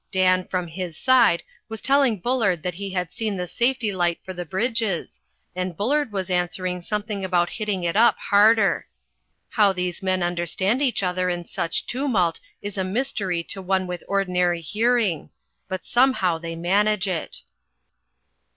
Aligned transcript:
Dan, 0.11 0.47
from 0.47 0.65
his 0.67 0.97
side, 0.97 1.43
was 1.69 1.79
telling 1.79 2.17
Bullard 2.19 2.63
that 2.63 2.73
he 2.73 2.89
had 2.89 3.11
seen 3.11 3.37
the 3.37 3.47
safety 3.47 3.93
light 3.93 4.17
for 4.23 4.33
the 4.33 4.45
bridges, 4.45 5.21
and 5.55 5.77
Bullard 5.77 6.11
was 6.11 6.27
answering 6.31 6.81
something 6.81 7.23
about 7.23 7.51
hitting 7.51 7.83
it 7.83 7.95
up 7.95 8.17
harder. 8.17 8.87
How 9.51 9.73
these 9.73 10.01
men 10.01 10.23
understand 10.23 10.81
each 10.81 11.03
other 11.03 11.29
in 11.29 11.45
such 11.45 11.85
tumult 11.85 12.39
is 12.63 12.79
a 12.79 12.83
mystery 12.83 13.43
to 13.43 13.61
one 13.61 13.85
with 13.85 14.03
ordinary 14.07 14.61
hearing, 14.61 15.29
but 15.67 15.85
somehow 15.85 16.39
they 16.39 16.55
manage 16.55 17.07
it. 17.07 17.43